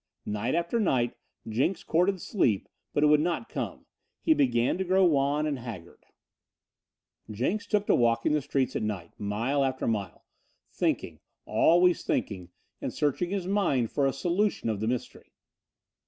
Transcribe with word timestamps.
Night 0.25 0.55
after 0.55 0.79
night 0.79 1.15
Jenks 1.47 1.83
courted 1.83 2.19
sleep, 2.19 2.67
but 2.91 3.03
it 3.03 3.05
would 3.05 3.19
not 3.21 3.49
come. 3.49 3.85
He 4.23 4.33
began 4.33 4.79
to 4.79 4.83
grow 4.83 5.05
wan 5.05 5.45
and 5.45 5.59
haggard. 5.59 6.07
Jenks 7.29 7.67
took 7.67 7.85
to 7.85 7.93
walking 7.93 8.31
the 8.33 8.41
streets 8.41 8.75
at 8.75 8.81
night, 8.81 9.11
mile 9.19 9.63
after 9.63 9.85
mile, 9.85 10.25
thinking, 10.71 11.19
always 11.45 12.03
thinking, 12.03 12.49
and 12.81 12.91
searching 12.91 13.29
his 13.29 13.45
mind 13.45 13.91
for 13.91 14.07
a 14.07 14.11
solution 14.11 14.69
of 14.71 14.79
the 14.79 14.87
mystery. 14.87 15.33